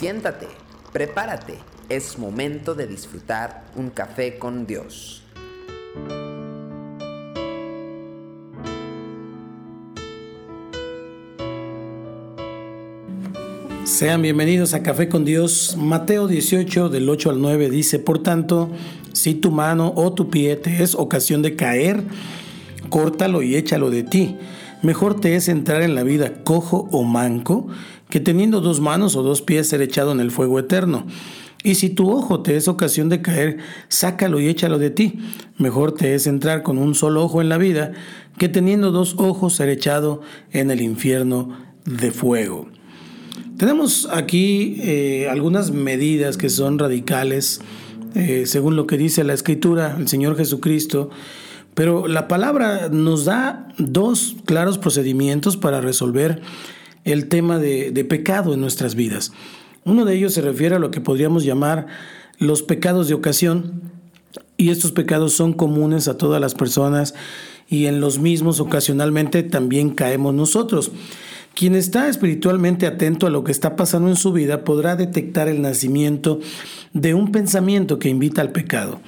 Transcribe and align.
Siéntate, 0.00 0.46
prepárate, 0.94 1.58
es 1.90 2.18
momento 2.18 2.74
de 2.74 2.86
disfrutar 2.86 3.64
un 3.76 3.90
café 3.90 4.38
con 4.38 4.66
Dios. 4.66 5.22
Sean 13.84 14.22
bienvenidos 14.22 14.72
a 14.72 14.82
Café 14.82 15.10
con 15.10 15.26
Dios. 15.26 15.76
Mateo 15.76 16.28
18 16.28 16.88
del 16.88 17.06
8 17.06 17.28
al 17.28 17.42
9 17.42 17.68
dice, 17.68 17.98
por 17.98 18.22
tanto, 18.22 18.70
si 19.12 19.34
tu 19.34 19.50
mano 19.50 19.92
o 19.96 20.14
tu 20.14 20.30
pie 20.30 20.56
te 20.56 20.82
es 20.82 20.94
ocasión 20.94 21.42
de 21.42 21.56
caer, 21.56 22.02
córtalo 22.88 23.42
y 23.42 23.54
échalo 23.54 23.90
de 23.90 24.04
ti. 24.04 24.38
Mejor 24.80 25.20
te 25.20 25.36
es 25.36 25.48
entrar 25.48 25.82
en 25.82 25.94
la 25.94 26.04
vida 26.04 26.42
cojo 26.42 26.88
o 26.90 27.02
manco 27.02 27.66
que 28.10 28.20
teniendo 28.20 28.60
dos 28.60 28.80
manos 28.80 29.16
o 29.16 29.22
dos 29.22 29.42
pies 29.42 29.68
ser 29.68 29.82
echado 29.82 30.12
en 30.12 30.20
el 30.20 30.30
fuego 30.30 30.58
eterno. 30.58 31.06
Y 31.62 31.74
si 31.74 31.90
tu 31.90 32.10
ojo 32.10 32.40
te 32.40 32.56
es 32.56 32.68
ocasión 32.68 33.08
de 33.08 33.20
caer, 33.20 33.58
sácalo 33.88 34.40
y 34.40 34.48
échalo 34.48 34.78
de 34.78 34.90
ti. 34.90 35.18
Mejor 35.58 35.92
te 35.92 36.14
es 36.14 36.26
entrar 36.26 36.62
con 36.62 36.78
un 36.78 36.94
solo 36.94 37.22
ojo 37.22 37.40
en 37.40 37.48
la 37.48 37.58
vida 37.58 37.92
que 38.38 38.48
teniendo 38.48 38.90
dos 38.90 39.14
ojos 39.18 39.54
ser 39.54 39.68
echado 39.68 40.22
en 40.52 40.70
el 40.70 40.80
infierno 40.80 41.50
de 41.84 42.10
fuego. 42.10 42.68
Tenemos 43.58 44.08
aquí 44.10 44.76
eh, 44.80 45.28
algunas 45.28 45.70
medidas 45.70 46.38
que 46.38 46.48
son 46.48 46.78
radicales, 46.78 47.60
eh, 48.14 48.44
según 48.46 48.74
lo 48.74 48.86
que 48.86 48.96
dice 48.96 49.22
la 49.22 49.34
Escritura, 49.34 49.96
el 49.98 50.08
Señor 50.08 50.38
Jesucristo, 50.38 51.10
pero 51.74 52.08
la 52.08 52.26
palabra 52.26 52.88
nos 52.90 53.26
da 53.26 53.68
dos 53.76 54.36
claros 54.46 54.78
procedimientos 54.78 55.58
para 55.58 55.82
resolver 55.82 56.40
el 57.04 57.28
tema 57.28 57.58
de, 57.58 58.04
pecado 58.08 58.54
en 58.54 58.60
nuestras 58.60 58.94
vidas. 58.94 59.32
Uno 59.84 60.04
de 60.04 60.14
ellos 60.14 60.34
se 60.34 60.42
refiere 60.42 60.76
a 60.76 60.78
lo 60.78 60.90
que 60.90 61.00
podríamos 61.00 61.44
llamar 61.44 61.86
los 62.38 62.62
pecados 62.62 63.08
de 63.08 63.14
ocasión, 63.14 63.82
y 64.56 64.68
estos 64.68 64.92
pecados 64.92 65.32
son 65.32 65.54
comunes 65.54 66.06
a 66.06 66.18
todas 66.18 66.40
las 66.40 66.54
personas 66.54 67.14
y 67.70 67.86
en 67.86 68.00
los 68.00 68.18
mismos 68.18 68.60
ocasionalmente 68.60 69.42
también 69.42 69.90
caemos 69.90 70.34
nosotros. 70.34 70.92
Quien 71.54 71.74
está 71.74 72.08
espiritualmente 72.08 72.86
atento 72.86 73.26
a 73.26 73.30
lo 73.30 73.42
que 73.42 73.52
está 73.52 73.74
pasando 73.74 74.08
en 74.08 74.16
su 74.16 74.32
vida 74.32 74.62
podrá 74.62 74.96
detectar 74.96 75.48
el 75.48 75.62
nacimiento 75.62 76.40
de 76.92 77.14
un 77.14 77.32
pensamiento 77.32 77.98
que 77.98 78.10
invita 78.10 78.42
al 78.42 78.52
pecado. 78.52 79.00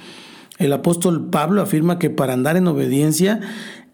El 0.57 0.73
apóstol 0.73 1.29
Pablo 1.29 1.61
afirma 1.61 1.99
que 1.99 2.09
para 2.09 2.33
andar 2.33 2.57
en 2.57 2.67
obediencia 2.67 3.39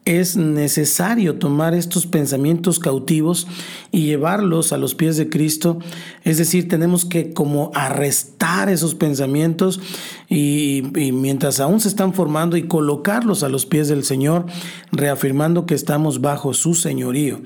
es 0.10 0.36
necesario 0.38 1.36
tomar 1.36 1.76
estos 1.76 2.08
pensamientos 2.08 2.80
cautivos 2.80 3.46
y 3.92 4.06
llevarlos 4.06 4.74
a 4.74 4.80
los 4.80 4.96
pies 4.96 5.18
de 5.18 5.30
Cristo. 5.30 5.78
Es 6.24 6.40
decir, 6.40 6.68
tenemos 6.68 7.06
que 7.06 7.32
como 7.32 7.72
arrestar 7.76 8.70
esos 8.70 8.96
pensamientos 8.96 9.80
y, 10.28 10.82
mientras 11.14 11.60
aún 11.60 11.80
se 11.80 11.90
están 11.90 12.16
formando 12.16 12.58
y 12.58 12.64
colocarlos 12.64 13.44
a 13.44 13.50
los 13.50 13.68
pies 13.68 13.88
del 13.88 14.04
Señor, 14.04 14.48
reafirmando 14.92 15.68
que 15.68 15.76
estamos 15.76 16.22
bajo 16.22 16.56
su 16.56 16.74
señorío. 16.74 17.42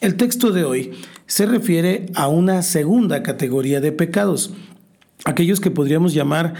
El 0.00 0.16
texto 0.16 0.50
de 0.50 0.64
hoy 0.64 0.90
se 1.26 1.46
refiere 1.46 2.06
a 2.16 2.26
una 2.26 2.62
segunda 2.62 3.22
categoría 3.22 3.80
de 3.80 3.92
pecados, 3.92 4.52
aquellos 5.24 5.60
que 5.60 5.70
podríamos 5.70 6.14
llamar 6.14 6.54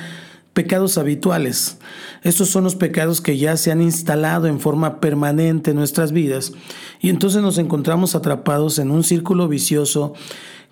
pecados 0.56 0.96
habituales. 0.96 1.76
Estos 2.22 2.48
son 2.48 2.64
los 2.64 2.76
pecados 2.76 3.20
que 3.20 3.36
ya 3.36 3.58
se 3.58 3.70
han 3.70 3.82
instalado 3.82 4.46
en 4.46 4.58
forma 4.58 5.00
permanente 5.00 5.72
en 5.72 5.76
nuestras 5.76 6.12
vidas 6.12 6.54
y 6.98 7.10
entonces 7.10 7.42
nos 7.42 7.58
encontramos 7.58 8.14
atrapados 8.14 8.78
en 8.78 8.90
un 8.90 9.04
círculo 9.04 9.48
vicioso 9.48 10.14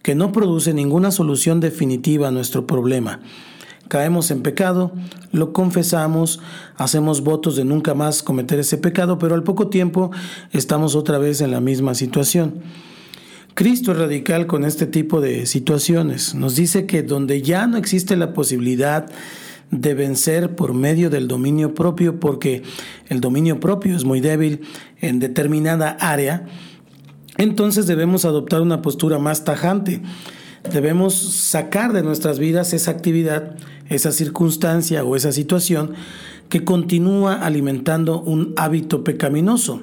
que 0.02 0.14
no 0.14 0.32
produce 0.32 0.72
ninguna 0.72 1.10
solución 1.10 1.60
definitiva 1.60 2.28
a 2.28 2.30
nuestro 2.30 2.66
problema. 2.66 3.20
Caemos 3.88 4.30
en 4.30 4.40
pecado, 4.40 4.92
lo 5.32 5.52
confesamos, 5.52 6.40
hacemos 6.76 7.20
votos 7.20 7.54
de 7.54 7.66
nunca 7.66 7.92
más 7.92 8.22
cometer 8.22 8.58
ese 8.60 8.78
pecado, 8.78 9.18
pero 9.18 9.34
al 9.34 9.42
poco 9.42 9.68
tiempo 9.68 10.10
estamos 10.52 10.94
otra 10.94 11.18
vez 11.18 11.42
en 11.42 11.50
la 11.50 11.60
misma 11.60 11.94
situación. 11.94 12.62
Cristo 13.52 13.92
es 13.92 13.98
radical 13.98 14.46
con 14.46 14.64
este 14.64 14.86
tipo 14.86 15.20
de 15.20 15.44
situaciones. 15.44 16.34
Nos 16.34 16.56
dice 16.56 16.86
que 16.86 17.02
donde 17.02 17.42
ya 17.42 17.66
no 17.66 17.76
existe 17.76 18.16
la 18.16 18.32
posibilidad 18.32 19.10
de 19.80 19.94
vencer 19.94 20.54
por 20.54 20.72
medio 20.72 21.10
del 21.10 21.26
dominio 21.26 21.74
propio, 21.74 22.20
porque 22.20 22.62
el 23.08 23.20
dominio 23.20 23.58
propio 23.58 23.96
es 23.96 24.04
muy 24.04 24.20
débil 24.20 24.60
en 25.00 25.18
determinada 25.18 25.90
área, 26.00 26.46
entonces 27.36 27.86
debemos 27.86 28.24
adoptar 28.24 28.62
una 28.62 28.82
postura 28.82 29.18
más 29.18 29.44
tajante. 29.44 30.00
Debemos 30.72 31.14
sacar 31.14 31.92
de 31.92 32.02
nuestras 32.02 32.38
vidas 32.38 32.72
esa 32.72 32.92
actividad, 32.92 33.56
esa 33.88 34.12
circunstancia 34.12 35.04
o 35.04 35.16
esa 35.16 35.32
situación 35.32 35.94
que 36.48 36.64
continúa 36.64 37.34
alimentando 37.34 38.20
un 38.20 38.54
hábito 38.56 39.02
pecaminoso. 39.02 39.82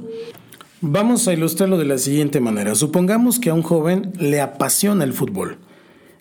Vamos 0.79 1.27
a 1.27 1.33
ilustrarlo 1.33 1.77
de 1.77 1.85
la 1.85 1.97
siguiente 1.97 2.39
manera. 2.39 2.73
Supongamos 2.73 3.39
que 3.39 3.49
a 3.49 3.53
un 3.53 3.61
joven 3.61 4.13
le 4.17 4.41
apasiona 4.41 5.03
el 5.03 5.13
fútbol 5.13 5.57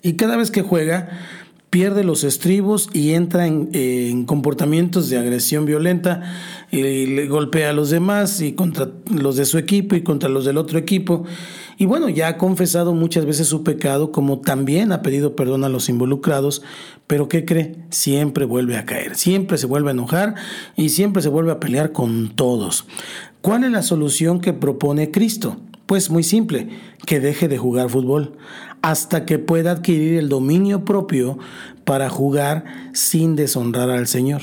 y 0.03 0.15
cada 0.15 0.37
vez 0.37 0.51
que 0.51 0.63
juega 0.63 1.09
pierde 1.71 2.03
los 2.03 2.25
estribos 2.25 2.91
y 2.93 3.13
entra 3.13 3.47
en, 3.47 4.25
comportamientos 4.25 5.09
de 5.09 5.19
agresión 5.19 5.65
violenta 5.65 6.23
le 6.73 7.27
golpea 7.27 7.71
a 7.71 7.73
los 7.73 7.91
demás 7.91 8.41
y 8.41 8.53
contra 8.53 8.91
los 9.11 9.37
de 9.37 9.45
su 9.45 9.57
equipo 9.57 9.95
y 9.95 10.03
contra 10.03 10.29
los 10.29 10.45
del 10.45 10.57
otro 10.57 10.79
equipo. 10.79 11.25
Y 11.79 11.87
bueno, 11.87 12.09
ya 12.09 12.29
ha 12.29 12.39
confesado 12.39 12.93
muchas 12.93 13.25
veces 13.25 13.47
su 13.47 13.65
pecado, 13.65 14.13
como 14.13 14.41
también 14.41 14.93
ha 14.93 15.01
pedido 15.01 15.35
perdón 15.35 15.65
a 15.65 15.69
los 15.69 15.89
involucrados, 15.89 16.63
pero 17.07 17.29
¿qué 17.29 17.45
cree? 17.45 17.77
Siempre 17.89 18.45
vuelve 18.45 18.77
a 18.77 18.85
caer, 18.85 19.17
siempre 19.17 19.57
se 19.57 19.67
vuelve 19.67 19.89
a 19.89 19.93
enojar 19.93 20.35
y 20.77 20.91
siempre 20.91 21.23
se 21.23 21.31
vuelve 21.31 21.53
a 21.53 21.61
pelear 21.61 21.93
con 21.93 22.37
todos. 22.37 22.87
¿Cuál 23.41 23.65
es 23.65 23.71
la 23.71 23.83
solución 23.83 24.41
que 24.41 24.53
propone 24.53 25.11
Cristo? 25.11 25.57
Pues 25.91 26.09
muy 26.09 26.23
simple, 26.23 26.69
que 27.05 27.19
deje 27.19 27.49
de 27.49 27.59
jugar 27.59 27.91
fútbol 27.91 28.37
hasta 28.81 29.27
que 29.27 29.41
pueda 29.41 29.73
adquirir 29.73 30.21
el 30.21 30.29
dominio 30.29 30.85
propio 30.85 31.37
para 31.85 32.09
jugar 32.09 32.65
sin 32.93 33.35
deshonrar 33.35 33.91
al 33.91 34.07
Señor. 34.07 34.41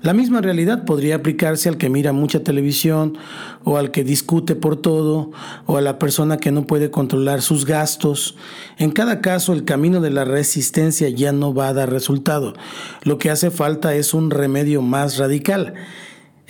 La 0.00 0.12
misma 0.12 0.40
realidad 0.40 0.84
podría 0.84 1.16
aplicarse 1.16 1.68
al 1.68 1.76
que 1.76 1.90
mira 1.90 2.12
mucha 2.12 2.44
televisión 2.44 3.18
o 3.64 3.78
al 3.78 3.90
que 3.90 4.04
discute 4.04 4.54
por 4.54 4.76
todo 4.76 5.32
o 5.66 5.76
a 5.76 5.80
la 5.80 5.98
persona 5.98 6.36
que 6.36 6.52
no 6.52 6.68
puede 6.68 6.92
controlar 6.92 7.42
sus 7.42 7.66
gastos. 7.66 8.36
En 8.78 8.92
cada 8.92 9.20
caso 9.20 9.52
el 9.52 9.64
camino 9.64 10.00
de 10.00 10.10
la 10.10 10.24
resistencia 10.24 11.08
ya 11.08 11.32
no 11.32 11.52
va 11.52 11.66
a 11.66 11.74
dar 11.74 11.90
resultado. 11.90 12.54
Lo 13.02 13.18
que 13.18 13.30
hace 13.30 13.50
falta 13.50 13.96
es 13.96 14.14
un 14.14 14.30
remedio 14.30 14.82
más 14.82 15.18
radical. 15.18 15.74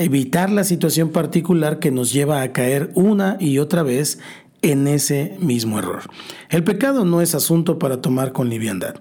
Evitar 0.00 0.49
la 0.49 0.65
situación 0.65 1.11
particular 1.11 1.78
que 1.78 1.91
nos 1.91 2.11
lleva 2.11 2.41
a 2.41 2.55
caer 2.55 2.91
una 2.94 3.37
y 3.38 3.59
otra 3.59 3.83
vez 3.83 4.19
en 4.62 4.88
ese 4.88 5.37
mismo 5.41 5.78
error. 5.78 6.05
El 6.49 6.65
pecado 6.65 7.05
no 7.05 7.21
es 7.21 7.34
asunto 7.34 7.78
para 7.78 8.00
tomar 8.00 8.33
con 8.33 8.49
liviandad. 8.49 8.94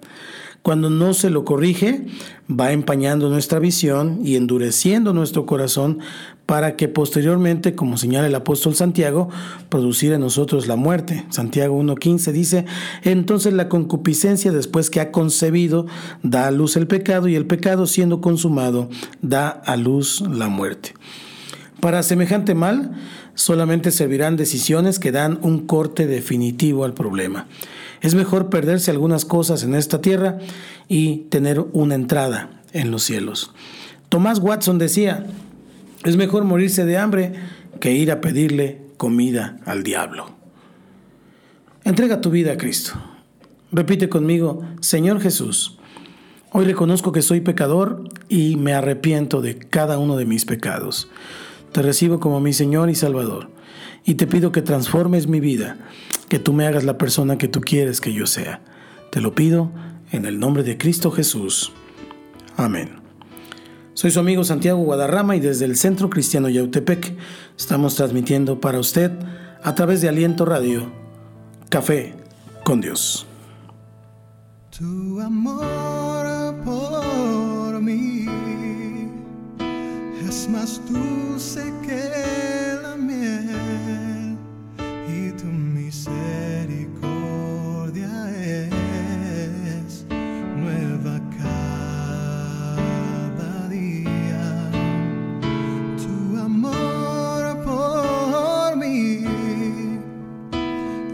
Cuando 0.62 0.90
no 0.90 1.14
se 1.14 1.30
lo 1.30 1.46
corrige, 1.46 2.06
va 2.52 2.74
empañando 2.74 3.30
nuestra 3.30 3.60
visión 3.60 4.20
y 4.26 4.36
endureciendo 4.36 5.14
nuestro 5.14 5.46
corazón 5.46 6.00
para 6.50 6.76
que 6.76 6.88
posteriormente, 6.88 7.76
como 7.76 7.96
señala 7.96 8.26
el 8.26 8.34
apóstol 8.34 8.74
Santiago, 8.74 9.30
producir 9.70 10.14
en 10.14 10.22
nosotros 10.22 10.66
la 10.66 10.76
muerte. 10.76 11.24
Santiago 11.30 11.80
1.15 11.80 12.32
dice, 12.32 12.66
entonces 13.04 13.54
la 13.54 13.70
concupiscencia 13.70 14.52
después 14.52 14.90
que 14.90 15.00
ha 15.00 15.12
concebido 15.12 15.86
da 16.24 16.48
a 16.48 16.52
luz 16.52 16.76
el 16.76 16.88
pecado 16.88 17.28
y 17.28 17.36
el 17.36 17.46
pecado 17.46 17.86
siendo 17.86 18.20
consumado 18.20 18.90
da 19.22 19.50
a 19.50 19.78
luz 19.78 20.22
la 20.22 20.48
muerte. 20.48 20.96
Para 21.82 22.02
semejante 22.02 22.56
mal, 22.56 22.94
solamente 23.36 23.92
servirán 23.92 24.36
decisiones 24.36 24.98
que 24.98 25.12
dan 25.12 25.38
un 25.44 25.68
corte 25.68 26.08
definitivo 26.08 26.84
al 26.84 26.96
problema. 26.96 27.46
Es 28.02 28.16
mejor 28.16 28.50
perderse 28.50 28.90
algunas 28.90 29.24
cosas 29.24 29.62
en 29.62 29.76
esta 29.76 30.02
tierra 30.02 30.40
y 30.88 31.28
tener 31.30 31.64
una 31.74 31.94
entrada 31.94 32.50
en 32.74 32.90
los 32.90 33.04
cielos. 33.04 33.52
Tomás 34.10 34.40
Watson 34.40 34.80
decía, 34.80 35.28
es 36.04 36.16
mejor 36.18 36.44
morirse 36.44 36.86
de 36.86 36.98
hambre 36.98 37.34
que 37.80 37.92
ir 37.92 38.12
a 38.12 38.22
pedirle 38.22 38.82
comida 38.98 39.58
al 39.66 39.84
diablo. 39.84 40.32
Entrega 41.84 42.22
tu 42.22 42.30
vida 42.30 42.54
a 42.54 42.58
Cristo. 42.58 42.94
Repite 43.72 44.10
conmigo, 44.10 44.64
Señor 44.82 45.22
Jesús, 45.22 45.78
hoy 46.52 46.66
reconozco 46.66 47.12
que 47.12 47.22
soy 47.22 47.42
pecador 47.42 48.04
y 48.28 48.56
me 48.56 48.74
arrepiento 48.74 49.42
de 49.42 49.58
cada 49.58 49.98
uno 50.00 50.18
de 50.18 50.26
mis 50.26 50.46
pecados. 50.46 51.10
Te 51.72 51.82
recibo 51.82 52.20
como 52.20 52.40
mi 52.40 52.54
Señor 52.54 52.90
y 52.90 52.96
Salvador 52.96 53.50
y 54.06 54.16
te 54.16 54.28
pido 54.28 54.52
que 54.52 54.62
transformes 54.62 55.28
mi 55.28 55.40
vida, 55.40 55.78
que 56.30 56.40
tú 56.40 56.54
me 56.54 56.66
hagas 56.66 56.84
la 56.84 56.98
persona 56.98 57.38
que 57.38 57.48
tú 57.48 57.62
quieres 57.62 58.02
que 58.02 58.14
yo 58.14 58.26
sea. 58.26 58.62
Te 59.12 59.22
lo 59.22 59.36
pido 59.36 59.72
en 60.12 60.26
el 60.26 60.40
nombre 60.40 60.64
de 60.64 60.78
Cristo 60.78 61.12
Jesús. 61.12 61.72
Amén. 62.58 62.99
Soy 64.00 64.12
su 64.12 64.22
amigo 64.22 64.46
Santiago 64.46 64.82
Guadarrama 64.82 65.36
y 65.36 65.42
desde 65.42 65.66
el 65.66 65.76
Centro 65.76 66.10
Cristiano 66.10 66.48
Yautepec 66.48 67.18
estamos 67.58 67.96
transmitiendo 67.96 68.62
para 68.62 68.80
usted 68.80 69.12
a 69.62 69.76
través 69.76 70.00
de 70.00 70.08
Aliento 70.08 70.46
Radio, 70.46 70.90
Café 71.68 72.16
con 72.64 72.80
Dios. 72.80 73.28
Tu 74.70 75.20
amor 75.20 76.56
por 76.64 77.82
mí 77.82 78.26
es 80.26 80.48
más 80.48 80.82
dulce 80.90 81.62
que 81.86 82.80
la 82.82 82.96
miel 82.96 84.38
y 85.10 85.32
tu 85.32 85.44
misericordia 85.44 86.39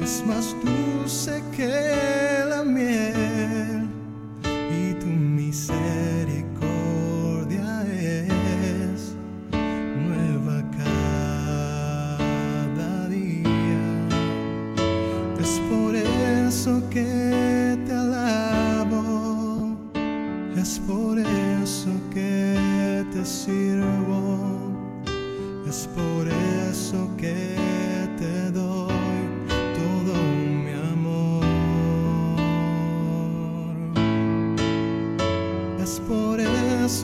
es 0.05 0.23
más 0.27 0.55
dulce 0.63 1.43
que 1.57 2.45
la 2.47 2.63
miel 2.63 3.89
y 4.43 4.93
tu 4.99 5.07
misericordia 5.07 7.83
es 7.89 9.15
nueva 10.07 10.63
cada 11.89 13.09
día. 13.09 14.07
Es 15.39 15.59
por 15.71 15.95
eso 15.95 16.83
que 16.91 17.75
te 17.87 17.91
alabo, 17.91 19.75
es 20.55 20.79
por 20.85 21.17
eso 21.17 21.89
que 22.13 23.03
te 23.11 23.25
sirvo, 23.25 24.71
es 25.67 25.89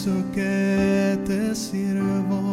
eso 0.00 0.24
que 0.32 1.18
te 1.26 1.54
eso 1.54 2.49